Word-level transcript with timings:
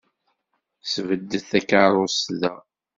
Sbeddet 0.93 1.45
takeṛṛust 1.51 2.25
da! 2.39 2.53